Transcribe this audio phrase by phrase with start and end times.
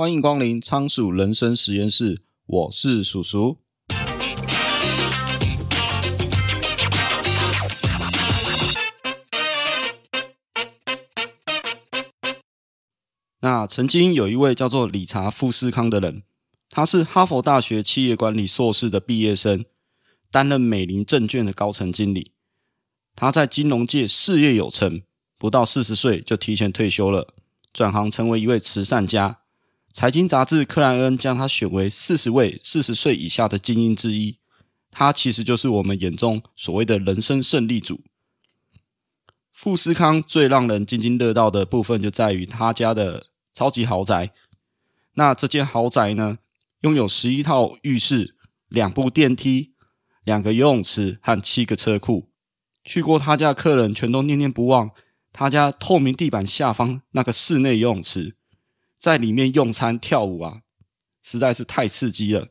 [0.00, 3.58] 欢迎光临仓鼠人生实验室，我是鼠鼠。
[13.42, 16.22] 那曾经有一位叫做理查·富士康的人，
[16.70, 19.66] 他是哈佛大学企业管理硕士的毕业生，
[20.30, 22.32] 担任美林证券的高层经理。
[23.14, 25.02] 他在金融界事业有成，
[25.36, 27.34] 不到四十岁就提前退休了，
[27.74, 29.39] 转行成为一位慈善家。
[29.92, 34.38] 财经杂志克莱恩将他选为四十位四十岁以下的精英之一。
[34.90, 38.00] 他其实就是我们眼中所谓的人生胜利组。
[39.52, 44.32] 富士康最让人津津乐道的部分就在于他家的超级豪宅。
[45.14, 46.38] 那这间豪宅呢，
[46.80, 48.36] 拥有十一套浴室、
[48.68, 49.74] 两部电梯、
[50.24, 52.30] 两个游泳池和七个车库。
[52.84, 54.90] 去过他家客人全都念念不忘
[55.32, 58.36] 他家透明地板下方那个室内游泳池，
[59.00, 60.60] 在里面用餐跳舞啊，
[61.22, 62.48] 实在是太刺激了。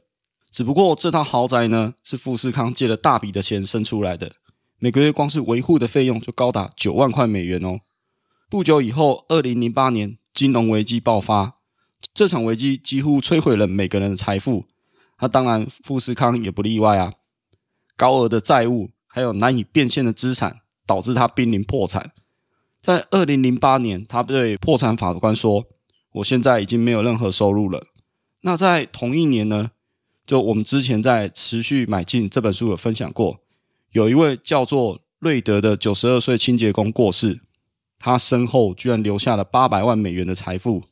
[0.51, 4.31] 只不过这套豪宅呢，是富士康借了大笔的钱生出来的，
[4.79, 7.81] 每个月光是维护的费用就高达九万块美元哦。
[8.49, 11.57] 不久以后，二零零八年金融危机爆发，
[12.15, 14.65] 这场危机几乎摧毁了每个人的财富，
[15.21, 17.13] 那当然富士康也不例外啊，
[17.95, 18.89] 高额的债务。
[19.11, 22.11] 还有难以变现的资产，导致他濒临破产。
[22.79, 25.65] 在二零零八年，他对破产法官说
[26.19, 27.87] ：“我现在已经没有任何收入了。”
[28.41, 29.71] 那在同一年呢，
[30.25, 33.39] 就我们之前在持续买进这本书有分享过，
[33.91, 37.41] 有一位叫做瑞德的九十二岁清洁工过世，
[37.97, 40.83] 他身后居然留下了八百万美元的财富，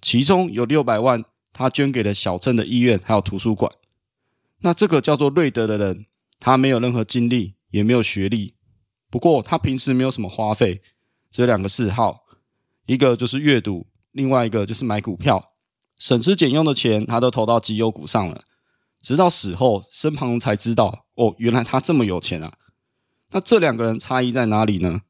[0.00, 3.70] 其中有六百万他捐给了小镇的医院还有图书馆。
[4.60, 6.06] 那这个叫做瑞德的人。
[6.44, 8.54] 他没有任何经历，也没有学历，
[9.08, 10.82] 不过他平时没有什么花费，
[11.30, 12.24] 只有两个嗜好，
[12.86, 15.52] 一个就是阅读，另外一个就是买股票，
[15.98, 18.44] 省吃俭用的钱他都投到绩优股上了。
[19.00, 22.52] 直到死后，身旁人才知道，哦，原来他这么有钱啊！
[23.32, 25.00] 那这两个人差异在哪里呢？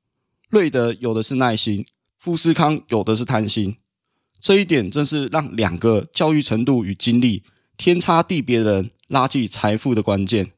[0.48, 1.84] 瑞德有的是耐心，
[2.16, 3.76] 富士康有的是贪心，
[4.40, 7.42] 这一点正是让两个教育程度与经历
[7.76, 10.52] 天差地别的人拉近财富的关键。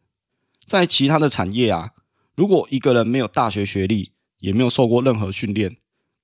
[0.64, 1.90] 在其他的产业啊，
[2.36, 5.76] 如果一个人没有大学学历，也没有受过任何训练，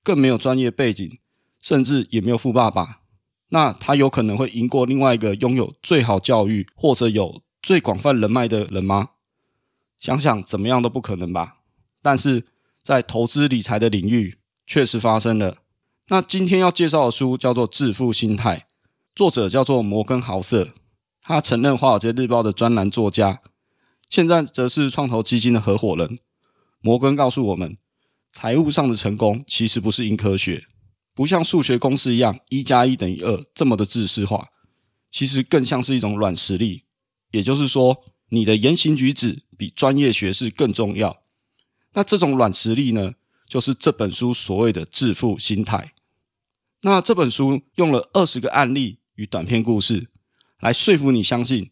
[0.03, 1.17] 更没有专业背景，
[1.61, 3.01] 甚至也没有富爸爸，
[3.49, 9.09] 那他有可能会赢过另外一个拥有最好教育或者有最广泛人脉的人吗？
[9.97, 11.57] 想想怎么样都不可能吧。
[12.01, 12.47] 但是
[12.81, 15.57] 在投资理财的领域，确实发生了。
[16.07, 18.57] 那今天要介绍的书叫做《致富心态》，
[19.13, 20.69] 作者叫做摩根豪瑟，
[21.21, 23.39] 他曾任《华尔街日报》的专栏作家。
[24.09, 26.17] 现在则是创投基金的合伙人。
[26.81, 27.77] 摩根告诉我们，
[28.31, 30.65] 财务上的成功其实不是硬科学，
[31.13, 34.49] 不像数学公式一样一加一等于二这么的制式化，
[35.09, 36.83] 其实更像是一种软实力。
[37.31, 41.21] 也就是说，你的言行举止比专业学识更重要。
[41.93, 43.13] 那这种软实力呢，
[43.47, 45.93] 就是这本书所谓的致富心态。
[46.83, 50.09] 那这本书用了二十个案例与短篇故事，
[50.61, 51.69] 来说服你相信，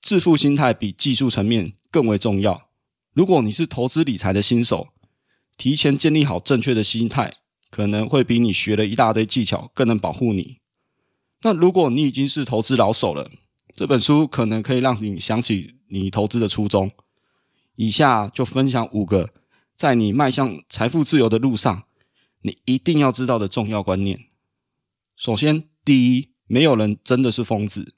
[0.00, 2.68] 致富心态比技术层面更为重要。
[3.12, 4.88] 如果你是投资理财的新手，
[5.56, 7.36] 提前建立好正确的心态，
[7.70, 10.58] 可能会比你学了一大堆技巧更能保护你。
[11.42, 13.30] 那如果你已经是投资老手了，
[13.74, 16.90] 这本书可能可以让你想起你投资的初衷。
[17.76, 19.32] 以下就分享五个
[19.76, 21.84] 在你迈向财富自由的路上，
[22.42, 24.26] 你一定要知道的重要观念。
[25.16, 27.94] 首先，第一，没有人真的是疯子。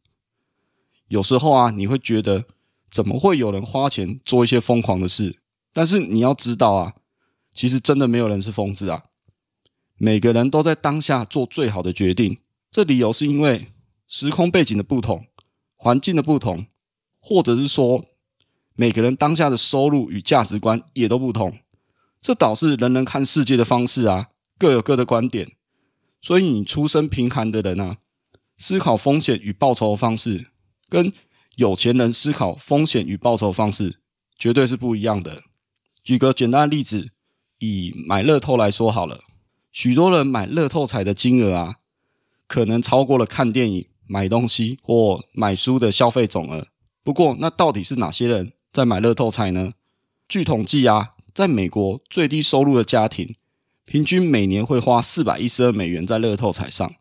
[1.08, 2.44] 有时候啊，你会觉得
[2.90, 5.40] 怎么会有人花钱做一些疯狂的事？
[5.72, 6.94] 但是你要知道啊，
[7.54, 9.04] 其实真的没有人是疯子啊。
[10.02, 12.38] 每个人都在当下做最好的决定。
[12.70, 13.66] 这理由是因为
[14.08, 15.26] 时空背景的不同、
[15.76, 16.68] 环境的不同，
[17.18, 18.02] 或者是说
[18.74, 21.58] 每个人当下的收入与价值观也都不同。
[22.18, 24.28] 这导致人人看世界的方式啊，
[24.58, 25.52] 各有各的观点。
[26.22, 27.98] 所以你出身贫寒的人啊，
[28.56, 30.46] 思考风险与报酬的方式。
[30.88, 31.12] 跟
[31.56, 34.00] 有钱人思考风险与报酬方式
[34.38, 35.42] 绝对是不一样的。
[36.02, 37.10] 举个简单的例子，
[37.58, 39.20] 以买乐透来说好了，
[39.72, 41.76] 许多人买乐透彩的金额啊，
[42.46, 46.68] 可能超过了看电影、买东西或买书的消费总额。
[47.02, 49.72] 不过，那到底是哪些人在买乐透彩呢？
[50.28, 53.36] 据统计啊，在美国最低收入的家庭，
[53.84, 56.92] 平均每年会花四百一十二美元在乐透彩上，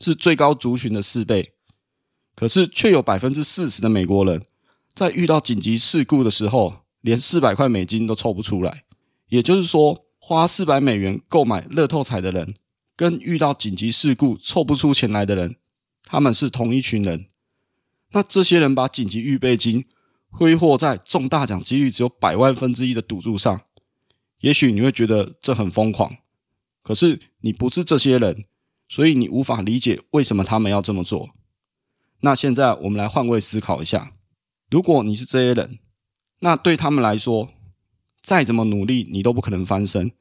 [0.00, 1.52] 是最高族群的四倍。
[2.36, 4.42] 可是，却有百分之四十的美国人，
[4.94, 8.84] 在遇到紧急事故的时候，连四百块美金都凑不出来。
[9.28, 12.54] 也就是说，花四百美元购买乐透彩的人，
[12.94, 15.56] 跟遇到紧急事故凑不出钱来的人，
[16.04, 17.26] 他们是同一群人。
[18.12, 19.86] 那这些人把紧急预备金
[20.28, 23.62] 挥霍在中大奖几率只有百万分之一的赌注上，
[24.40, 26.18] 也许你会觉得这很疯狂。
[26.82, 28.44] 可是你不是这些人，
[28.88, 31.30] 所以你无法理解为什么他们要这么做。
[32.20, 34.12] 那现在我们来换位思考一下，
[34.70, 35.78] 如果你是这些人，
[36.40, 37.48] 那对他们来说，
[38.22, 40.12] 再怎么努力你都不可能翻身。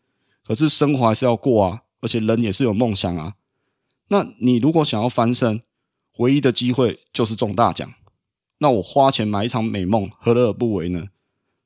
[0.45, 3.35] 可是生活还是要过啊，而且人也是有梦想啊。
[4.07, 5.61] 那你如果想要翻身，
[6.17, 7.93] 唯一的机会就是中大奖。
[8.57, 11.05] 那我花钱买一场美梦，何乐而不为呢？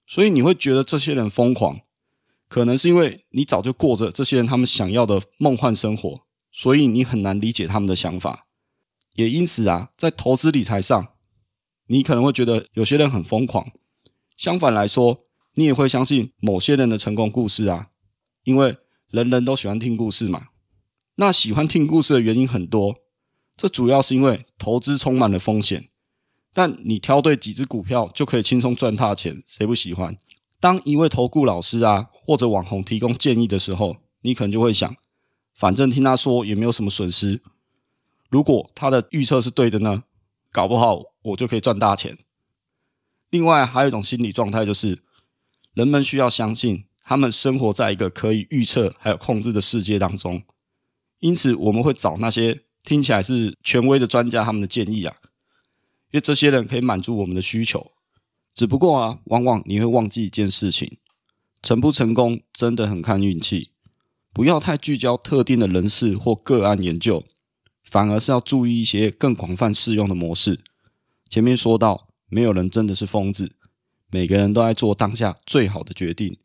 [0.05, 1.79] 所以你会觉得这些人疯狂，
[2.47, 6.21] 可能是因为你早就过着这些人他们想要的梦幻生活，
[6.51, 8.45] 所以你很难理解他们的想法。
[9.15, 11.13] 也因此啊，在投资理财上，
[11.87, 13.71] 你可能会觉得有些人很疯狂。
[14.35, 15.25] 相反来说，
[15.55, 17.89] 你也会相信某些人的成功故事啊，
[18.43, 18.77] 因为
[19.09, 20.47] 人人都喜欢听故事嘛。
[21.15, 22.95] 那喜欢听故事的原因很多，
[23.55, 25.89] 这主要是因为投资充满了风险，
[26.53, 30.17] 但你挑对几只股票就可以轻松赚大钱，谁不喜欢？
[30.59, 34.95] 当一位投顾老师啊或者网红提供建议的时候，你可能就会想，
[35.53, 37.41] 反正听他说也没有什么损失。
[38.29, 40.05] 如果他的预测是对的呢？
[40.51, 42.17] 搞不好我就可以赚大钱。
[43.29, 45.02] 另外还有一种心理状态，就是
[45.73, 50.43] 人们需要相信他们生活在一个可以预测还有控制的世界当中，
[51.19, 55.15] 因此我们会找那些听起来是权威的专家他们的建议啊，
[56.11, 57.91] 因为这些人可以满足我们的需求。
[58.53, 60.97] 只不过啊，往往你会忘记一件事情：
[61.61, 63.71] 成不成功真的很看运气。
[64.31, 67.25] 不要太聚焦特定的人事或个案研究。
[67.83, 70.63] 反而是要注意一些更广泛适用的模式。
[71.29, 73.55] 前面说到，没有人真的是疯子，
[74.13, 76.37] 每个人都在做当下最好的决定。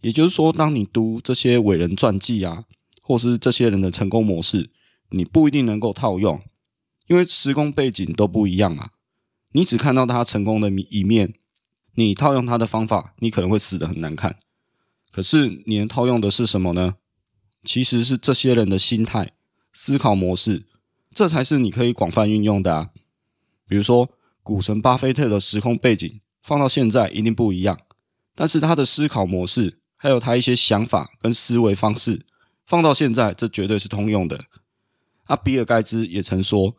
[0.00, 2.64] 也就是说，当你读这些伟人传记啊，
[3.02, 4.70] 或是这些人的成功模式，
[5.10, 6.40] 你不一定能够套用，
[7.06, 8.92] 因为时空背景都不一样嘛。
[9.52, 11.34] 你只看到他成功的一面，
[11.96, 14.38] 你套用他的方法，你可能会死得很难看。
[15.12, 16.94] 可是你能套用的是什么呢？
[17.62, 19.34] 其实是这些人的心态。
[19.70, 20.64] 思考模式，
[21.10, 22.90] 这才是你可以广泛运用的啊。
[23.68, 24.08] 比如说，
[24.42, 27.76] 股神巴菲特的时空背景放到现在一定不一样，
[28.36, 32.24] 但是他的思考模式，还有他一些想法跟思维方式，
[32.64, 34.44] 放到现在这绝对是通用的。
[35.24, 36.76] 啊，比尔盖茨也曾说，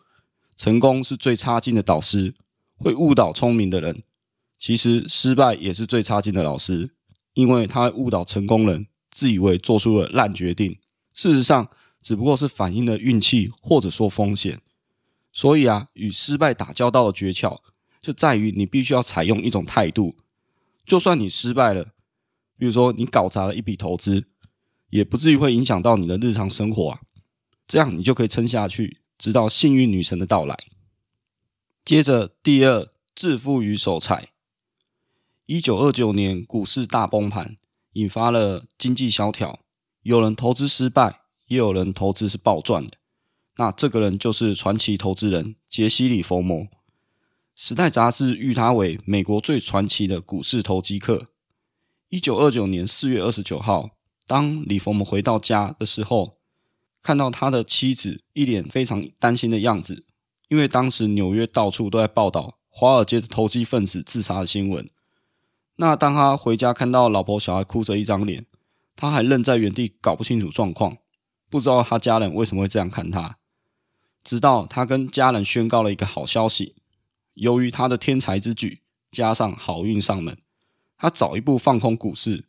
[0.56, 2.34] 成功是最差劲的导师，
[2.78, 4.04] 会误导聪明的人。
[4.58, 6.92] 其实失败也是最差劲的老师，
[7.34, 10.80] 因为他误导成功人，自以为做出了烂决定，
[11.14, 11.70] 事实上。
[12.00, 14.62] 只不过是反映了运气，或者说风险。
[15.34, 17.60] 所以啊，与失败打交道的诀窍
[18.08, 20.16] 就在于你必须要采用一种态度，
[20.86, 21.92] 就算你失败了，
[22.58, 24.30] 比如说你搞砸了一笔投资，
[24.92, 27.02] 也不至于会影响到你的日常生活啊。
[27.68, 30.58] 这样你就可以撑下去，直到幸运女神的到来。
[31.84, 34.30] 接着，第二，致富与守财。
[35.46, 37.58] 一九二九年股市大崩盘，
[37.92, 39.60] 引发了经济萧条，
[40.04, 41.24] 有人投资失败。
[41.48, 42.94] 也有人投资是暴赚的，
[43.58, 46.68] 那这个人就是传奇投资人杰西·里佛摩。
[47.60, 51.26] 时代杂志誉他为美国最传奇的股市投机客。
[52.10, 53.90] 一九二九年四月二十九号，
[54.28, 56.38] 当李佛姆回到家的时候，
[57.02, 60.06] 看到他的妻子一脸非常担心的样子，
[60.50, 64.88] 因为当时纽约到处都在报道华尔街的投机分子自杀的新闻。
[65.78, 68.46] 那当他回家看到老婆小孩哭着一张脸，
[68.96, 70.98] 他还愣在原地，搞不清楚状况。
[71.50, 73.40] 不知道他家人为什么会这样看他，
[74.24, 76.76] 直到他跟家人宣告了一个好消息：
[77.38, 80.38] 由于他的天才之举，加上好运上门，
[80.98, 82.46] 他早一步放空股市，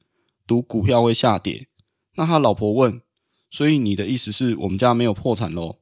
[0.46, 1.68] 赌股票会下跌。
[2.16, 3.02] 那他老婆问
[3.50, 5.76] ：“所以你的意思是我们家没有破产喽？”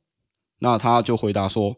[0.58, 1.76] 那他就回答说：“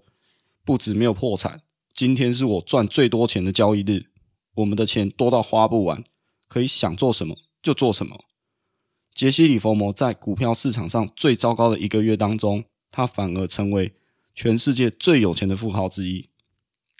[0.65, 4.07] 不止没有破产，今天是我赚最多钱的交易日，
[4.55, 6.03] 我们的钱多到花不完，
[6.49, 8.25] 可以想做什么就做什么。”
[9.13, 13.93] 杰西·里佛摩在股票市场上最糟糕的一个月当中，他反而成为
[14.35, 16.28] 全世界最有钱的富豪之一。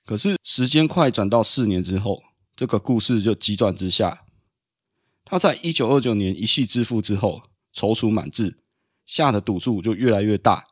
[0.09, 2.23] 可是时间快转到四年之后，
[2.57, 4.25] 这个故事就急转直下。
[5.23, 7.43] 他在一九二九年一夕致富之后，
[7.75, 8.57] 踌躇满志，
[9.05, 10.65] 下的赌注就越来越大，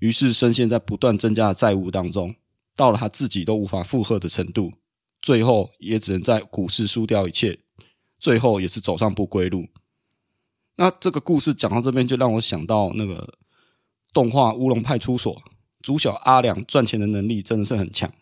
[0.00, 2.34] 于是深陷在不断增加的债务当中，
[2.74, 4.72] 到了他自己都无法负荷的程度，
[5.22, 7.60] 最后也只能在股市输掉一切，
[8.18, 9.68] 最后也是走上不归路。
[10.74, 13.38] 那这个故事讲到这边，就让我想到那个
[14.12, 15.32] 动画《乌龙派出所》，
[15.80, 18.12] 主角阿良赚钱的能力真的是很强，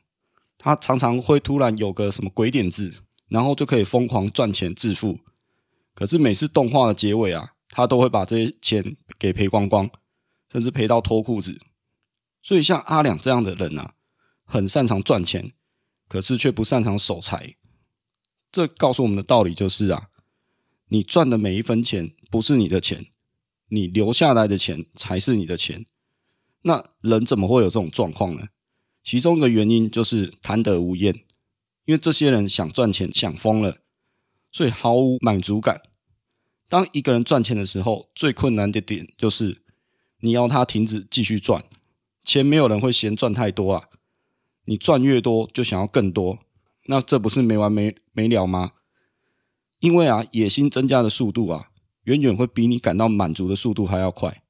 [0.65, 5.19] 他常常会突然有个什么鬼点子，然后就可以疯狂赚钱致富。
[5.93, 9.91] 可是每次动画的结尾啊，他都会把这些钱给赔光光，
[10.51, 11.61] 甚至赔到脱裤子。
[12.43, 13.93] 所以像阿两这样的人啊，
[14.47, 15.53] 很擅长赚钱，
[16.09, 17.57] 可是却不擅长守财。
[18.51, 20.09] 这告诉我们的道理就是啊，
[20.89, 23.05] 你赚的每一分钱不是你的钱，
[23.69, 25.85] 你留下来的钱才是你的钱。
[26.63, 28.47] 那人怎么会有这种状况呢？
[29.05, 31.15] 其中一个原因就是贪得无厌，
[31.85, 33.77] 因为这些人想赚钱想疯了，
[34.51, 35.83] 所以毫无满足感。
[36.71, 39.63] 当一个人赚钱的时候，最困难的点就是
[40.21, 41.63] 你要他停止继续赚。
[42.25, 43.91] 钱没有人会嫌赚太多啊，
[44.65, 46.39] 你赚越多就想要更多。
[46.87, 48.73] 那这不是没完没没了吗？
[49.81, 51.69] 因为啊，野心增加的速度啊，
[52.05, 54.43] 远远会比你感到满足的速度还要快。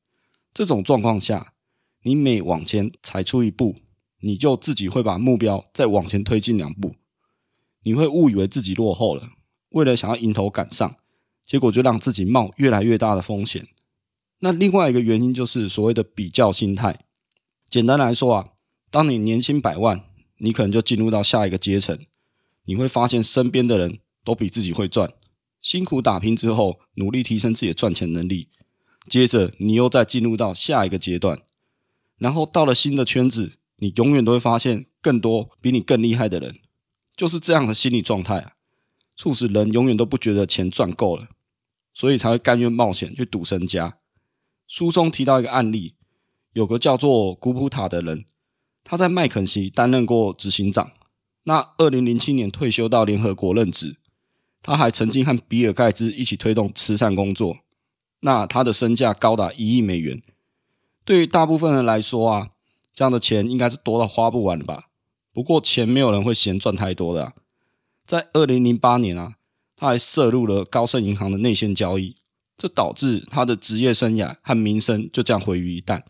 [0.52, 1.54] 这种状况下，
[2.04, 3.74] 你每往前踩出一步，
[4.24, 6.94] 你就自己会把目标再往前推进两步。
[7.82, 9.28] 你会误以为自己落后了，
[9.68, 10.96] 为了想要迎头赶上，
[11.44, 13.68] 结果就让自己冒越来越大的风险。
[14.38, 17.04] 那另外一个原因就是所谓的比较心态。
[17.68, 18.48] 简单来说啊，
[18.90, 20.04] 当你年薪百万，
[20.38, 21.98] 你可能就进入到下一个阶层。
[22.64, 25.12] 你会发现身边的人都比自己会赚，
[25.60, 28.48] 辛苦打拼之后，努力提升自己的赚钱能力。
[29.06, 31.42] 接着，你又再进入到下一个阶段，
[32.16, 36.56] 然后到了新的圈子，你永远都会发现更多比你更厉害的人。
[37.16, 38.54] 就是这样的心理状态，
[39.16, 41.28] 促使人永远都不觉得钱赚够了，
[41.92, 43.98] 所以才会甘愿冒险去赌身家。
[44.66, 45.94] 书中提到一个案例，
[46.54, 48.24] 有个叫做古普塔的人，
[48.82, 50.92] 他在麦肯锡担任过执行长。
[51.44, 53.98] 那二零零七年退休到联合国任职，
[54.62, 57.58] 他还曾经和比尔盖茨一起推动慈善工作。
[58.20, 60.22] 那他的身价高达一亿美元，
[61.04, 62.50] 对于大部分人来说啊，
[62.94, 64.88] 这样的钱应该是多到花不完的吧？
[65.32, 67.34] 不过钱没有人会嫌赚太多的。
[68.06, 69.34] 在二零零八年啊，
[69.76, 72.16] 他还涉入了高盛银行的内线交易，
[72.56, 76.04] 这导致他的职业生涯和名声就这样毁于一旦。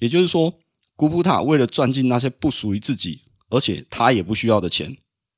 [0.00, 0.58] 也就是说，
[0.96, 3.22] 古普塔为了赚进那些不属于自己。
[3.54, 4.96] 而且他也不需要的钱，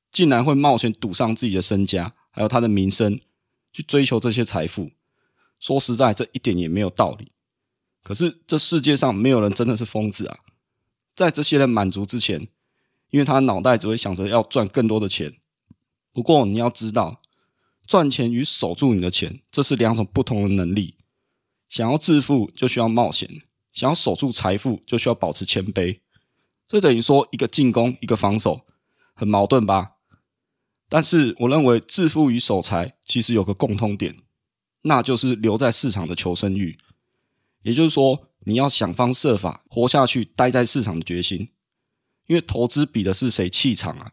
[0.09, 3.19] 竟然会冒险赌上自己的身家，还有他的名声，
[3.73, 4.89] 去追求这些财富。
[5.59, 7.33] 说实在，这一点也没有道理。
[8.01, 10.37] 可是这世界上没有人真的是疯子啊！
[11.15, 12.47] 在这些人满足之前，
[13.09, 15.37] 因为他脑袋只会想着要赚更多的钱。
[16.11, 17.21] 不过你要知道，
[17.87, 20.95] 赚钱与守住你的钱，这是两种不同的能力。
[21.69, 23.27] 想要致富，就需要冒险；
[23.73, 25.99] 想要守住财富，就需要保持谦卑。
[26.67, 28.65] 这等于说一个进攻，一个防守，
[29.13, 29.93] 很矛盾吧？
[30.87, 34.17] 但是我认为致富与守财其实有个共通点，
[34.83, 36.77] 那就是留在市场的求生欲。
[37.63, 41.49] 也就是说，你要想方设法活下去，待在市场的决心。
[42.27, 44.11] 因为投资比的是谁气场啊，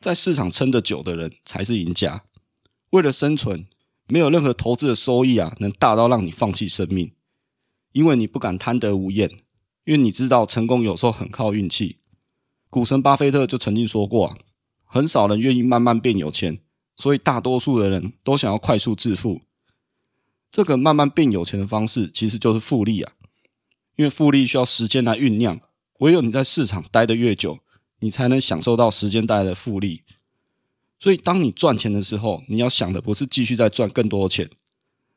[0.00, 2.22] 在市场撑得久的人才是赢家。
[2.90, 3.66] 为了生存，
[4.08, 7.12] 没有任何投资的收益啊，能大到让你放弃生命，
[7.92, 9.30] 因为你不敢贪得无厌。
[9.84, 11.98] 因为你知道，成功有时候很靠运气。
[12.68, 14.38] 股神巴菲特就曾经说过啊，
[14.84, 16.60] 很少人愿意慢慢变有钱，
[16.96, 19.40] 所以大多数的人都想要快速致富。
[20.52, 23.12] 这个慢慢变有钱的方式，其实就是复利啊。
[24.00, 25.60] 因为复利需要时间来酝酿，
[25.98, 27.58] 唯有你在市场待得越久，
[27.98, 30.04] 你才能享受到时间带来的复利。
[30.98, 34.48] 所以，当你赚钱的时候，你要想的不是继续再赚更多的钱，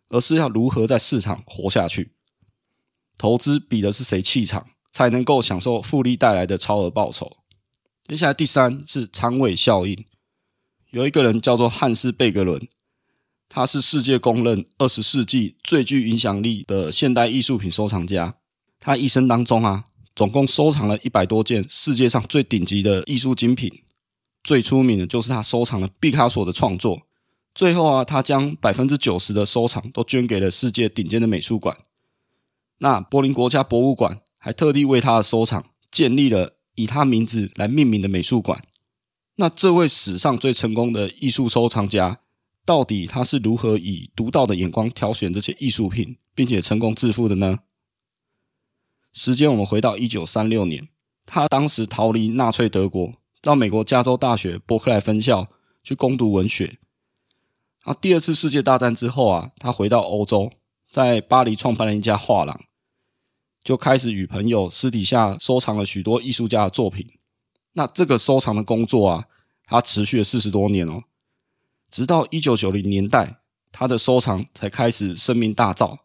[0.10, 2.12] 而是要如何在市场活下去。
[3.18, 7.38] 投资比的是谁气场，才能够享受复利带来的超额报酬。
[8.06, 10.04] 接下来第三是仓位效应。
[10.92, 12.68] 有一个人叫做汉斯贝格伦，
[13.48, 18.36] 他是世界公认二十世纪最具影响力的现代艺术品收藏家。
[18.84, 23.72] 他一生当中啊，总共收藏了一百多件世界上最顶级的艺术精品。
[24.44, 27.04] 最出名的就是他收藏了毕卡索的创作。
[27.56, 31.78] 最后啊，他将百分之九十的收藏都捐给了世界顶尖的美术馆。
[32.80, 38.62] 那柏林国家博物馆还特地为他的收藏建立了以他名字来命名的美术馆。
[39.38, 42.20] 那这位史上最成功的艺术收藏家，
[42.66, 47.60] 到底他是如何以独到的眼光挑选这些艺术品，并且成功致富的呢？
[49.14, 50.90] 时间我们回到一九三六年，
[51.24, 55.48] 他当时逃离纳粹德国，到美国加州大学伯克莱分校
[55.84, 56.80] 去攻读文学。
[57.84, 60.52] 啊，第二次世界大战之后啊，他回到欧洲，
[60.90, 62.60] 在巴黎创办了一家画廊。
[63.64, 67.08] 就开始与朋友私底下收藏了许多艺术家的作品。
[67.74, 69.26] 那这个收藏的工作啊，
[69.66, 71.04] 他持续了四十多年哦，
[71.92, 73.42] 直到一九九零年代，
[73.72, 76.00] 他的收藏才开始声名大噪。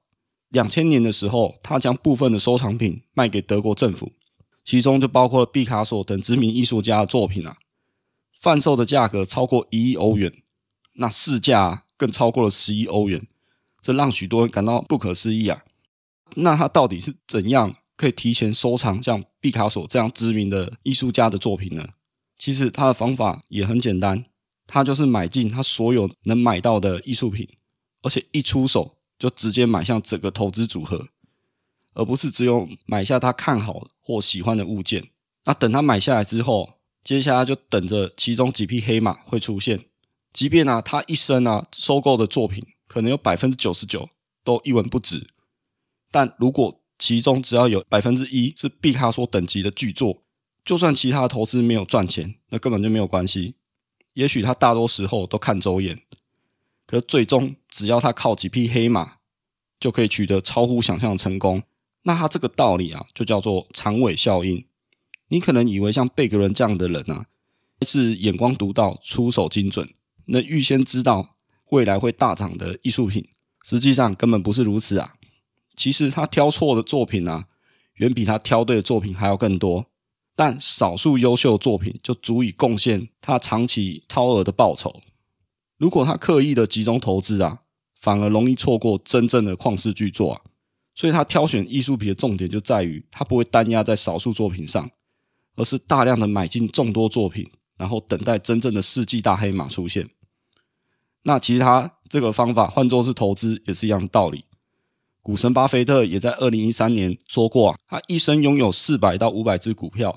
[0.51, 4.13] 两千年的时候，他将部分的收藏品卖给德国政府，
[4.65, 7.59] 其中就包括毕卡索等知名艺术家的作品啊，
[8.41, 10.33] 贩售的价格超过一亿欧元，
[10.95, 13.27] 那市价更超过了十亿欧元，
[13.83, 15.65] 这让许多人感到不可思议啊。
[16.35, 21.89] 那他到底是怎样可以提前收藏像毕卡索这样知名的艺术家的作品呢？
[22.37, 24.25] 其实他的方法也很简单，
[24.67, 27.49] 他就是买进他所有能买到的艺术品，
[28.03, 31.09] 而且一出手就直接买下整个投资组合，
[31.95, 35.11] 而不是只有买下他看好或喜欢的物件。
[35.45, 39.87] 那等他买下来之后，接下来就等着其中几匹黑马会出现。
[40.33, 44.09] 即便啊，他一生啊收购的作品可能有百分之九十九
[44.45, 45.27] 都一文不值，
[46.11, 50.23] 但如果其中只要有百分之一是毕卡索等级的巨作，
[50.65, 53.55] 就算其他投资没有赚钱，那根本就没有关系。
[54.15, 56.03] 也许他大多时候都看走眼，
[56.89, 59.17] 可最终只要他靠几匹黑马，
[59.79, 61.63] 就可以取得超乎想象的成功。
[62.05, 64.65] 那他这个道理啊，就叫做长尾效应。
[65.29, 67.27] 你可能以为像贝格伦这样的人啊，
[67.83, 69.93] 是眼光独到、出手精准，
[70.25, 71.37] 能预先知道
[71.69, 73.29] 未来会大涨的艺术品，
[73.63, 75.13] 实际上根本不是如此啊。
[75.77, 77.47] 其实他挑错的作品啊，
[77.97, 79.85] 远比他挑对的作品还要更多。
[80.35, 85.03] 但少数优秀作品就足以贡献他长期超额的报酬。
[85.79, 87.61] 如果他刻意的集中投资啊，
[87.99, 90.43] 反而容易错过真正的旷世巨作啊。
[90.95, 94.91] 所以他挑选艺术品的重点就在于，他不会单押在少数作品上，
[95.55, 100.11] 而是大量的买进众多作品，然后等待真正的世纪大黑马出现。
[101.23, 104.45] 那其实他这个方法换作是投资也是一样的道理。
[105.21, 110.17] 股神巴菲特也在二零一三年说过啊，他一生拥有四百到五百只股票。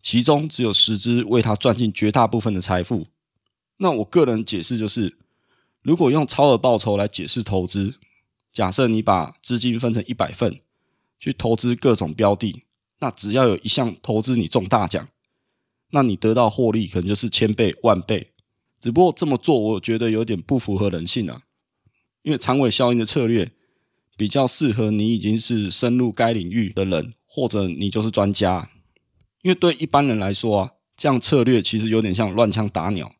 [0.00, 3.08] 其中只有十只为他赚进绝大部分的财富。
[3.78, 5.16] 那我个人解释就是，
[5.82, 7.98] 如果用超额报酬来解释投资，
[8.52, 10.60] 假设你把资金分成一百份
[11.18, 12.64] 去投资各种标的，
[13.00, 15.08] 那只要有一项投资你中大奖，
[15.90, 18.32] 那你得到获利可能就是千倍万倍。
[18.80, 21.42] 只不过这么做，我觉得有点不符合人性啊，
[22.22, 23.52] 因为长尾效应的策略
[24.16, 28.70] 比较适合你已经是深入该领域的人，或者你就是专家。
[29.42, 33.15] 因为对一般人来说啊，这样策略其实有点像乱枪打鸟。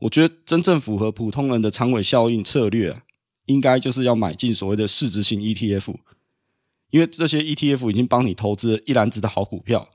[0.00, 3.02] 我觉得真正符合普通人的长尾效应策略啊，
[3.46, 5.94] 应该就是要买进所谓的市值型 ETF。
[6.90, 9.88] 因为这些 ETF 已经帮你投资了一篮子的好股票，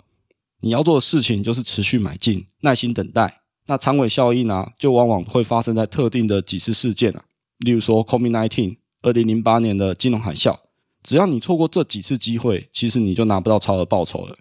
[0.62, 3.42] 你要做的事情就是持续买进，耐心等待。
[3.66, 7.24] 那长尾效应啊，就往往会发生在特定的几次事件啊，
[7.60, 10.60] 例如说 COVID-19、二零零八年的金融海啸。
[11.02, 14.38] 只要你错过这几次机会，其实你就拿不到超额报酬了。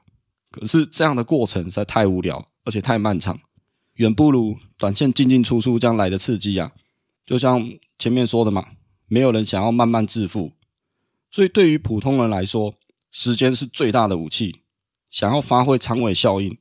[0.50, 3.40] 可是这样的过程实在太无聊，而且太漫长，
[4.02, 6.72] 远不如短线进进出出这样来的刺激啊！
[7.24, 8.70] 就像前面说的嘛，
[9.06, 10.54] 没有人想要慢慢致富，
[11.30, 12.74] 所以对于普通人来说，
[13.12, 14.56] 时间是最大的武器。
[15.08, 16.58] 想要发挥长尾效应，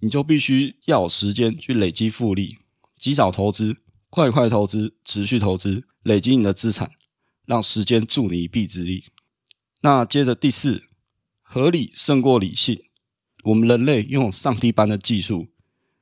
[0.00, 2.58] 你就必须要有时间去累积复利，
[2.98, 3.78] 及早投资，
[4.10, 6.90] 快快投资，持续投资，累积你的资产，
[7.46, 9.04] 让时间助你一臂之力。
[9.80, 10.88] 那接着第四，
[11.40, 12.82] 合理胜过理性。
[13.44, 15.48] 我们人类拥有上帝般的技术，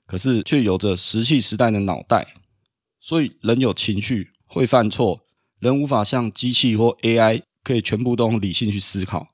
[0.06, 2.34] 可是却有着石器时代的脑袋，
[3.00, 5.26] 所以人有情绪，会犯错，
[5.58, 9.28] 人无法像机器或 AI 可以全部都用理性去思考。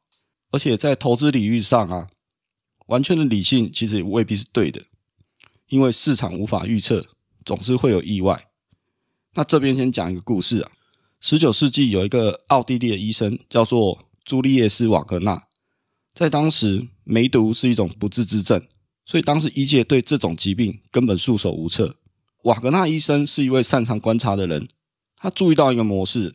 [0.50, 2.08] 而且在投资领域上啊，
[2.86, 4.82] 完全的理性其实也未必是对的，
[5.68, 7.06] 因为市场无法预测，
[7.44, 8.48] 总是会有意外。
[9.34, 10.72] 那这边先讲一个故事啊，
[11.20, 15.46] 十九世纪有一个奥地利的医生叫做朱利叶斯·瓦格纳。
[16.12, 18.62] 在当时，梅毒是一种不治之症，
[19.04, 21.96] 所以当时医界对这种疾病根本束手无策。
[22.44, 24.68] 瓦格纳医生是一位擅长观察的人，
[25.16, 26.34] 他注意到一个模式：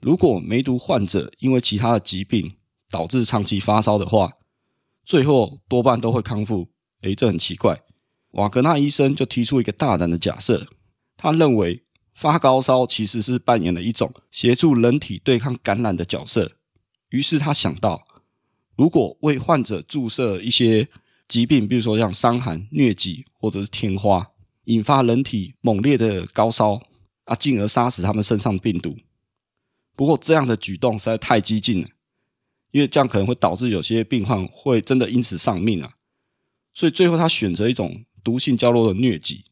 [0.00, 2.54] 如果梅毒患者因为其他的疾病
[2.90, 4.34] 导致长期发烧的话，
[5.04, 6.68] 最后多半都会康复。
[7.02, 7.80] 诶，这很奇怪。
[8.32, 10.66] 瓦格纳医生就提出一个大胆的假设，
[11.16, 16.52] 他认为发高烧其实是扮演了一种协助人体对抗感染的角色。
[17.10, 18.06] 于是他想到。
[18.76, 20.88] 如果为患者注射一些
[21.30, 24.32] 疾病，比如说像伤寒、疟疾或者是天花，
[24.64, 26.82] 引发人体猛烈的高烧
[27.24, 28.96] 啊，进而杀死他们身上的病毒。
[29.94, 31.88] 不过这样的举动实在太激进了，
[32.72, 35.92] 因为这样可能会导致有些病患会真的因此丧命啊。
[36.74, 39.44] 所以最后他选择一种毒性较弱的疟疾。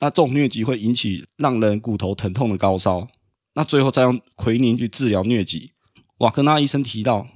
[0.00, 3.06] 那这种疟疾会引起让人骨头疼痛的高烧。
[3.54, 5.72] 那最后再用奎宁去治疗疟疾。
[6.18, 7.28] 瓦格纳医生提到。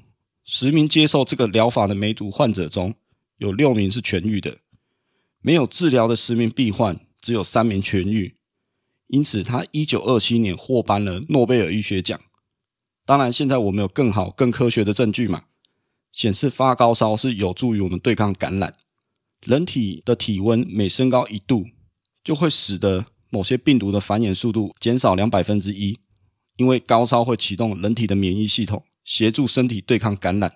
[0.46, 2.94] 十名接受这个疗法的梅毒患者中，
[3.38, 4.58] 有六名是痊愈的；
[5.40, 8.34] 没有治疗的十名病患，只有三名痊愈。
[9.08, 12.20] 因此，他一九二七年获颁了诺贝尔医学奖。
[13.04, 15.44] 当然，现在我们有更好、更科学的证据嘛，
[16.12, 18.74] 显示发高烧是有助于我们对抗感染。
[19.44, 21.66] 人体的体温每升高一度，
[22.22, 25.98] 就会使得某些病毒的繁衍速度减少两百分之一，
[26.56, 28.82] 因为高烧会启动人体的免疫系统。
[29.04, 30.50] 协助身体对抗感染，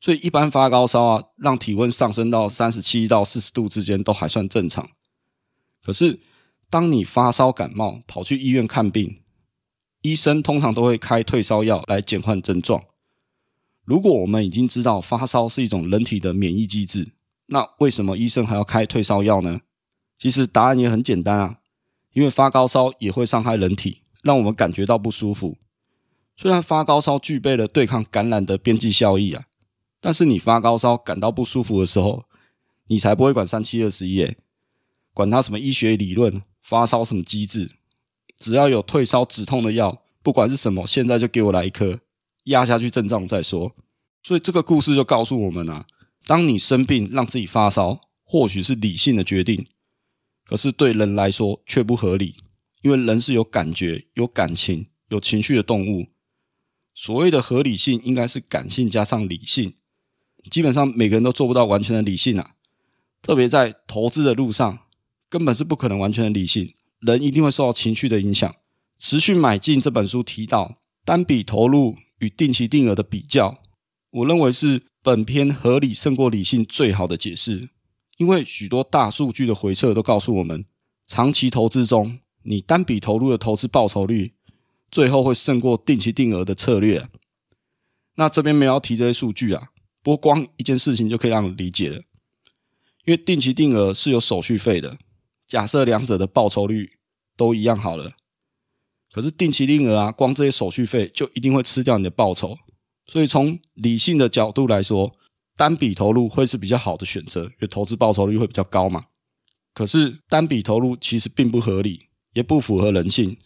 [0.00, 4.88] 所以一般发高烧啊，让体温上升到三十七到四十度之间都还算正常。
[5.82, 6.20] 可是
[6.70, 9.20] 当你发烧感冒，跑去医院看病，
[10.02, 12.84] 医生通常都会开退烧药来减缓症状。
[13.84, 17.14] 如果我们已经知道发烧是一种人体的免疫机制，
[17.46, 19.62] 那为什么医生还要开退烧药呢？
[20.16, 21.58] 其实答案也很简单啊，
[22.12, 25.56] 因为发高烧也会伤害人体，让我们感觉到不舒服。
[26.36, 29.46] 虽然发高烧具备了对抗感染的边际效益啊。
[30.00, 32.24] 但是你发高烧感到不舒服的时候，
[32.86, 34.36] 你才不会管三七二十一，
[35.12, 37.72] 管他什么医学理论，发烧什么机制，
[38.38, 42.00] 只要有退烧止痛的药，不管是什么，现在就给我来一颗，
[42.44, 43.74] 压下去症状再说。
[44.22, 45.86] 所以这个故事就告诉我们啊，
[46.26, 49.66] 当你生病让自己发烧，或许是理性的决定，
[50.44, 52.36] 可是对人来说却不合理，
[52.82, 56.06] 因为人是有感觉、有感情、有情绪的动物。
[56.94, 59.74] 所谓的合理性，应该是感性加上理性。
[60.48, 62.52] 基本上每个人都做不到完全的理性啊，
[63.22, 64.78] 特别在投资的路上，
[65.28, 68.54] 根本是不可能完全的理性，人一定会受到情绪的影响。
[68.98, 73.62] 持续买进这本书提到单笔投入与定期定额的比较，
[74.10, 77.70] 我认为是本篇合理胜过理性最好的解释，
[78.16, 80.64] 因为许多大数据的回测都告诉我们，
[81.06, 84.34] 长期投资中，你单笔投入的投资报酬率
[84.90, 87.08] 最后会胜过定期定额的策略。
[88.16, 89.68] 那这边没有要提这些数据啊。
[90.08, 91.96] 不光一件事情就可以让你理解了，
[93.04, 94.96] 因为定期定额是有手续费的。
[95.46, 96.92] 假设两者的报酬率
[97.36, 98.12] 都一样好了，
[99.12, 102.56] 可是定期定额啊，光这些手续费就一定会吃掉你的报酬。
[103.04, 105.12] 所以从理性的角度来说，
[105.58, 109.08] 单笔投入会是比较好的选择，因为投资报酬率会比较高嘛。
[109.74, 113.36] 可是单笔投入其实并不合理，也不符合人性。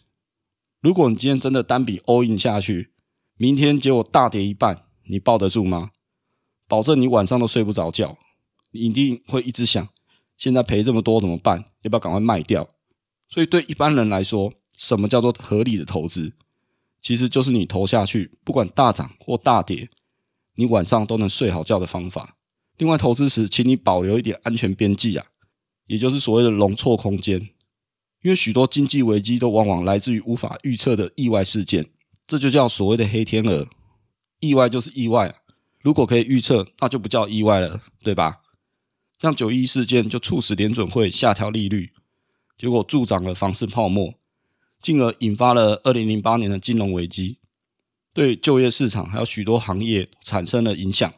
[0.79, 2.93] 如果你今天真的单笔 all in 下去，
[3.35, 5.91] 明天结果大跌一半，你抱得住吗？
[6.67, 8.17] 保证你晚上都睡不着觉，
[8.71, 9.87] 你一定会一直想，
[10.37, 11.63] 现在赔这么多怎么办？
[11.81, 12.67] 要不要赶快卖掉？
[13.29, 16.33] 所以对一般人来说，什么叫做合理的投资？
[17.01, 19.89] 其实就是你投下去，不管大涨或大跌，
[20.55, 22.37] 你晚上都能睡好觉的方法。
[22.77, 25.25] 另外，投资时请你保留一点安全边际啊，
[25.87, 27.39] 也就是所谓的容错空间，
[28.21, 31.85] 因为许多经济危机都往往来自于无法预测的意外事件，
[32.25, 33.67] 这就叫所谓的黑天鹅。
[34.39, 35.35] 意外就是意外啊。
[35.83, 38.39] 如果可以预测，那就不叫意外了，对吧？
[39.19, 41.91] 像九一事件就促使联准会下调利率，
[42.57, 44.13] 结果助长了房市泡沫，
[44.81, 47.39] 进而引发了二零零八年的金融危机，
[48.13, 51.13] 对就业市场还有许多行业产生了影响。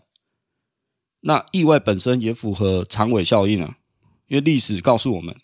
[1.22, 3.78] 那意外本身也符合长尾效应啊，
[4.28, 5.36] 因为历史告诉我们，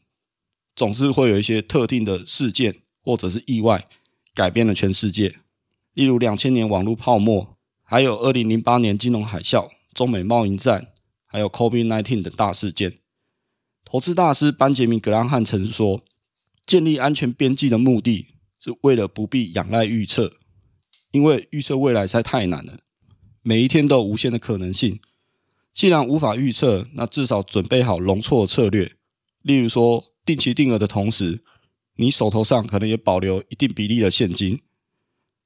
[0.75, 3.87] 总是会有一些特定的事件或者是意外
[4.33, 5.35] 改变了全世界，
[5.93, 7.50] 例如两千年网络泡沫。
[7.91, 10.93] 还有二零零八年金融海啸、中美贸易战，
[11.25, 12.95] 还有 COVID-19 等大事件。
[13.83, 16.01] 投资大师班杰明·格兰汉曾说
[16.65, 18.27] ：“建立安全边际的目的
[18.61, 20.37] 是为了不必仰赖预测，
[21.11, 22.79] 因为预测未来实在太难了。
[23.41, 25.01] 每一天都有无限的可能性。
[25.73, 28.95] 既然无法预测，那至少准备好容错策略。
[29.41, 31.43] 例如说，定期定额的同时，
[31.97, 34.61] 你手头上可能也保留一定比例的现金，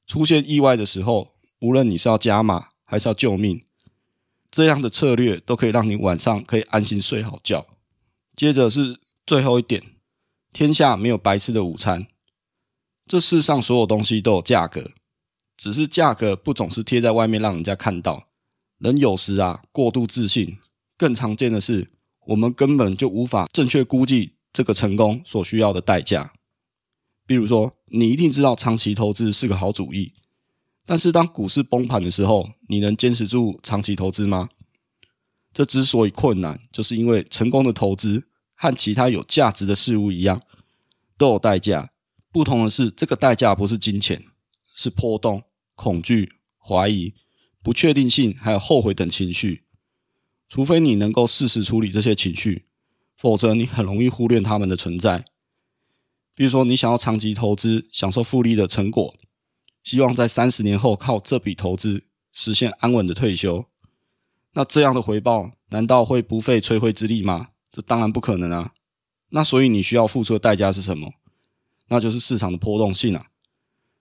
[0.05, 1.34] 出现意外的时候。”
[1.65, 3.63] 无论你是要加码还是要救命，
[4.51, 7.65] 这样的策略都可以让你晚上可以安心睡好觉。
[8.36, 9.82] 接着是最后一点，
[10.54, 12.06] 天下没有白吃的午餐，
[13.08, 14.91] 这世上所有东西都有价格，
[15.58, 18.28] 只是价格不总是贴在外面让人家看到。
[18.78, 20.60] 人有时啊过度自信，
[20.95, 21.89] 更常见的是
[22.28, 26.34] 我们根本就无法正确估计这个成功所需要的代价。
[27.25, 30.13] 比如说，你一定知道长期投资是个好主意。
[30.85, 34.49] 但是当股市崩盘的时候，你能坚持住长期投资吗？
[35.51, 40.41] 这之所以困难，就是因为成功的投资和其他有价值的事物一样，
[41.17, 41.91] 都有代价。
[42.31, 44.21] 不同的是，这个代价不是金钱，
[44.75, 45.43] 是波动、
[45.73, 47.13] 恐惧、怀疑、
[47.63, 49.63] 不确定性，还有后悔等情绪。
[50.49, 52.65] 除非你能够适时处理这些情绪，
[53.17, 55.25] 否则你很容易忽略它们的存在。
[56.35, 59.15] 比如说，你想要长期投资，享受复利的成果。
[59.85, 63.67] 希望在三十年后靠这笔投资实现安稳的退休，
[64.53, 67.49] 那这样的回报难道会不费吹灰之力吗？
[67.71, 68.73] 这当然不可能啊！
[69.29, 71.13] 那所以你需要付出的代价是什么？
[71.89, 73.27] 那就是市场的波动性啊。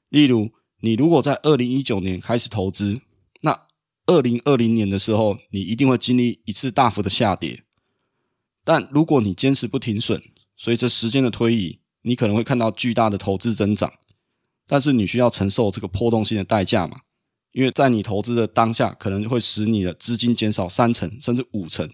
[0.09, 3.03] 例如，你如果在二零一九年开始投资，
[3.43, 3.67] 那
[4.07, 7.63] 二零二零年的时候，你一定会经历一次大幅的下跌。
[8.65, 10.23] 但如果你坚持不停损，
[10.57, 13.93] 随着时间的推移，你可能会看到巨大的投资增长。
[14.67, 17.01] 但是你需要承受这个波动性的代价嘛？
[17.53, 21.89] 因为在你投资的当下，可能会使你的资金减少三成甚至五成。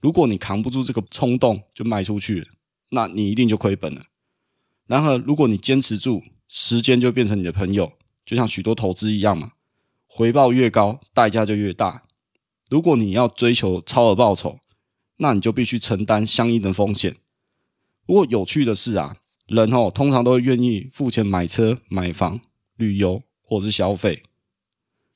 [0.00, 2.48] 如果你扛不住这个冲动就卖出去，
[2.90, 4.06] 那你一定就亏本了。
[4.86, 7.92] 然而，如果你坚持住，时间就变成你的朋友，
[8.24, 9.52] 就像许多投资一样嘛，
[10.06, 12.04] 回报越高，代价就越大。
[12.70, 14.58] 如果你要追求超额报酬，
[15.16, 17.16] 那你就必须承担相应的风险。
[18.06, 19.16] 不过有趣的是啊，
[19.48, 22.40] 人哦通常都会愿意付钱买车、买房、
[22.76, 24.22] 旅游或是消费，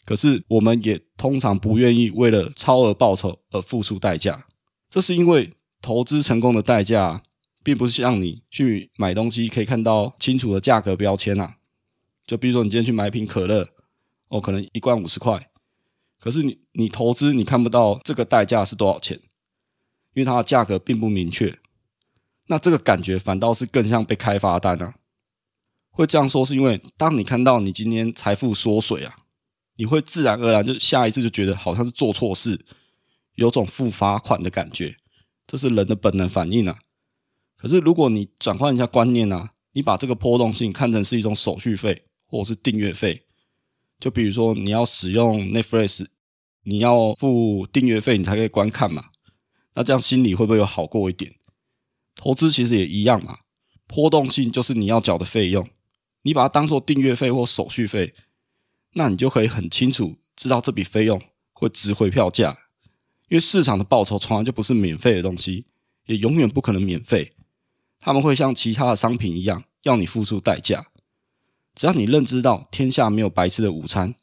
[0.06, 4.46] 可是我们也通常不愿意为了超额报酬而付出代价。
[4.88, 7.22] 这是因为投资成功的代价，
[7.62, 11.56] 并不是像你去买东西可以看到清楚的价格标签啊。
[12.26, 13.68] 就比如说你今天去买一瓶可乐，
[14.28, 15.50] 哦，可能一罐五十块，
[16.18, 19.20] 可是你你投资你看不到这个代价是多少钱，
[20.14, 21.58] 因为它的价格并不明确。
[22.48, 24.96] 那这个感觉反倒是更像被开罚单啊！
[25.90, 29.16] 会这样说是因为，当你看到你今天财富缩水啊，
[29.76, 32.64] 你会自然而然就下一次就觉得好像是做错事，
[33.34, 34.96] 有种付罚款的感觉，
[35.46, 36.78] 这是人的本能反应啊。
[37.56, 43.24] 可是如果你转换一下观念啊，你把这个波动性看成是一种手续费或者是订阅费，
[44.00, 46.06] 就比如说你要使用 Netflix，
[46.64, 49.10] 你要付订阅费你才可以观看嘛，
[49.74, 51.34] 那这样心里会不会有好过一点？
[52.22, 53.40] 投资其实也一样嘛，
[53.88, 55.68] 波动性就是你要缴的费用，
[56.22, 58.14] 你把它当做订阅费或手续费，
[58.92, 61.20] 那你就可以很清楚知道这笔费用
[61.52, 62.56] 会值回票价，
[63.28, 65.66] 因为市场的报酬从来就不是免费的东西，
[66.06, 67.32] 也永远不可能免费，
[67.98, 70.86] 他们会像其他的商品一样要你付出代价。
[71.74, 74.14] 只要你认知到天下没有白吃的午餐，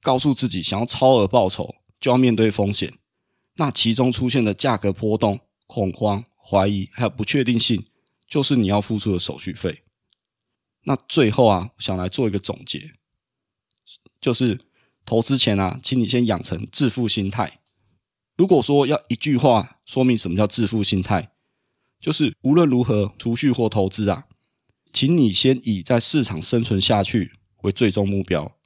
[0.00, 2.94] 告诉自己想要超额报酬就要面对风险，
[3.56, 6.24] 那其中出现的价格波动、恐慌。
[6.44, 7.84] 怀疑还有不确定性，
[8.28, 9.82] 就是你要付出的手续费。
[10.84, 12.92] 那最后啊，想来做一个总结，
[14.20, 14.60] 就是
[15.04, 17.60] 投资前啊，请你先养成致富心态。
[18.36, 21.32] 如果说要一句话说明什么叫致富心态，
[22.00, 24.26] 就是无论如何储蓄或投资啊，
[24.92, 28.56] 请你先以在市场生存下去为最终目标，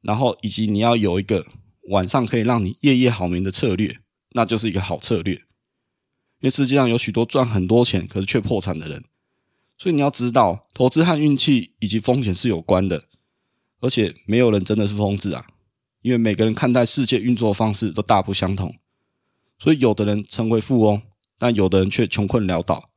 [0.00, 1.46] 然后以及你要有一个
[1.90, 5.40] 晚上可以让你夜夜好眠的策略，那就是一个好策略。
[6.44, 9.02] 因为世界上有许多赚很多钱，可是却破产的人，
[9.78, 13.06] 所以你要知道，投资和运气以及风险是有关的，
[13.80, 15.46] 而且没有人真的是疯子啊，
[16.02, 18.76] 因为每个人看待世界运作的方式都大不相同，
[19.58, 21.00] 所以有的人成为富翁，
[21.38, 22.90] 但有的人却穷困潦倒。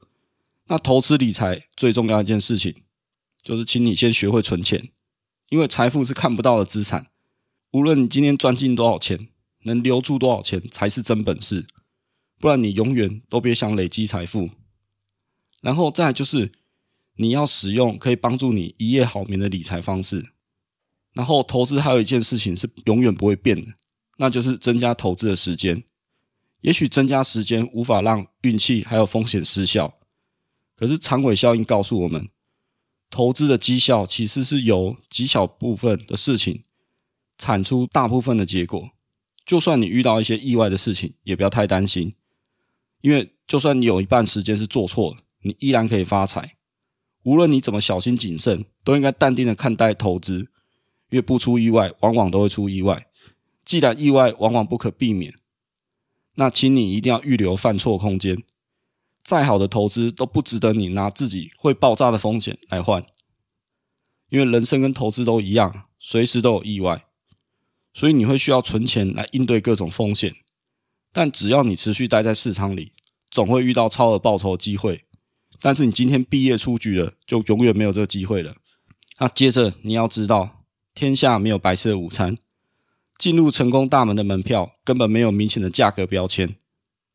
[0.65, 2.75] 那投资理财最重要一件事情，
[3.41, 4.89] 就是请你先学会存钱，
[5.47, 7.07] 因为财富是看不到的资产，
[7.71, 9.29] 无论你今天赚进多少钱，
[9.63, 11.65] 能留住多少钱才是真本事。
[12.39, 14.49] 不然你永远都别想累积财富。
[15.61, 16.51] 然后再就是
[17.15, 20.33] 你要使用可以帮助你一夜好眠的理财方式。
[21.13, 23.73] 然后投资还有一件事情是永远不会变的，
[24.17, 25.83] 那就是增加投资的时间。
[26.61, 29.97] 也许增加时间无法让运气还有风险失效，
[30.75, 32.29] 可是长尾效应告诉我们，
[33.09, 36.63] 投资的绩效其实是由极小部分的事情
[37.37, 38.91] 产出大部分的结果。
[39.45, 42.13] 就算你遇到一些意外的事情，也不要太担心。
[43.01, 46.55] 因为就算你有一半时间是做错，你依然可以发财。
[47.23, 50.49] 无论你怎么小心谨慎，都应该淡定的看待投资。
[51.09, 53.07] 因为不出意外，往往都会出意外。
[53.63, 55.33] 既然意外往往不可避免，
[56.35, 58.43] 那请你一定要预留犯错空间。
[59.23, 63.05] 再好的投资都不值得你拿自己会爆炸的风险来换。
[64.29, 67.05] 因为人生跟投资都一样，随时都有意外，
[67.93, 70.35] 所以你会需要存钱来应对各种风险。
[71.11, 72.93] 但只要你持续待在市场里，
[73.31, 75.05] 总会遇到超额报酬的机会。
[75.59, 78.55] 但是你今天毕业出局了，就永远没有这个机会了。
[79.19, 82.37] 那接着你要知道，天下没有白吃的午餐。
[83.17, 86.55] 进入成功大门的门票根本没有明显的价格标签，因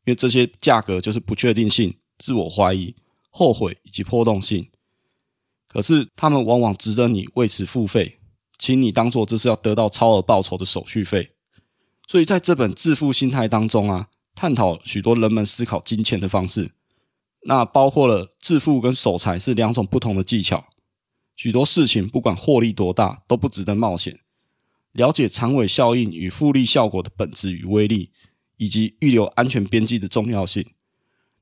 [0.06, 2.96] 为这些价格就是不确定性、自我怀疑、
[3.30, 4.68] 后悔以及波动性。
[5.68, 8.18] 可是他们往往值得你为此付费，
[8.58, 11.30] 请你当做这是要得到超额报酬的手续费。
[12.08, 16.72] 所以在这本致富心态当中啊，探讨许多人们思考金钱的方式，
[17.44, 20.66] 那包括了致富跟守财是两种不同的技巧。
[21.34, 24.20] 许多事情不管获利多大，都不值得冒险。
[24.92, 28.10] 了解长尾效应与复利效果的本质与威力，
[28.58, 30.64] 以及预留安全边际的重要性。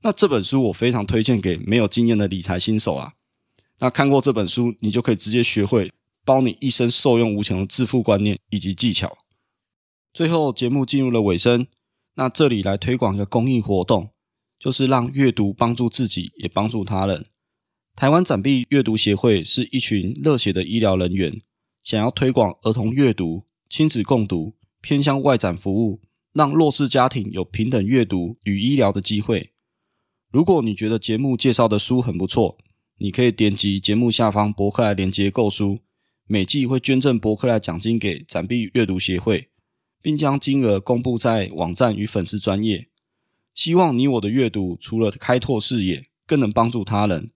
[0.03, 3.15] 那这本书我非常推荐给没有经验的理财新手啊。
[3.81, 5.91] 那看过这本书，你就可以直接学会
[6.25, 9.19] 包你一生受用无穷的致富观念以及技巧。
[10.13, 11.67] 最后，节目进入了尾声。
[12.15, 14.11] 那这里来推广一个公益活动，
[14.59, 17.27] 就是让阅读帮助自己，也帮助他人。
[17.95, 21.41] 台湾展臂阅读协会是一群热血的医疗人员，
[21.83, 26.01] 想要推广儿童阅读，亲子共读、偏向外展服务，
[26.33, 29.53] 让弱势家庭有平等阅读与医疗的机会。
[30.33, 32.59] 如果你觉得节目介绍的书很不错，
[32.99, 35.81] 你可以点击节目下方博客来连接购书，
[36.27, 39.50] 每季会捐赠博客来奖金给展臂阅读协会，
[40.03, 42.89] 并将金额公布在网站与粉丝专业。
[43.55, 47.33] 希望你我的阅读除了开拓视野，更能帮助他人，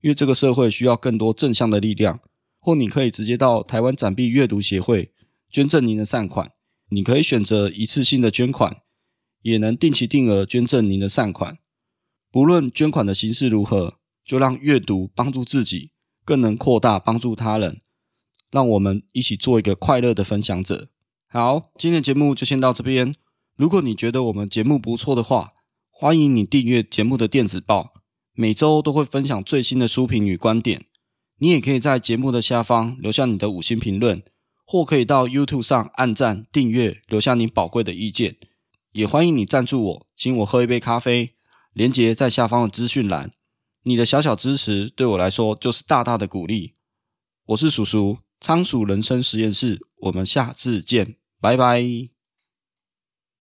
[0.00, 2.20] 因为这个社会需要更多正向的力量。
[2.58, 5.12] 或你可以直接到台湾展币阅读协会
[5.50, 6.52] 捐赠您的善款，
[6.90, 8.82] 你可以选择一次性的捐款，
[9.42, 11.58] 也能定期定额捐赠您的善款。
[12.30, 13.98] 不论捐款的形式如何。
[14.24, 15.90] 就让阅读帮助自己，
[16.24, 17.80] 更能扩大帮助他人。
[18.52, 20.90] 让我们一起做一个快乐的分享者。
[21.34, 23.14] 好，今天的节目就先到这边。
[23.56, 25.54] 如果你觉得我们节目不错的话，
[25.88, 27.94] 欢迎你订阅节目的电子报，
[28.34, 30.84] 每周都会分享最新的书评与观点。
[31.38, 34.22] 你也可以在节目的下方留下你的五星评论，
[34.66, 38.36] 或可以到 YouTube 上按赞、订阅，留下你宝贵的意见。
[38.92, 41.32] 也欢迎你赞助我，请我喝一杯咖啡，
[41.72, 43.32] 连结在下方的资讯栏。
[43.84, 46.74] 你的小小支持对我来说就是大大的鼓励。
[47.46, 52.21] 我是叔叔，仓鼠人生实验室，我们下次见，拜拜。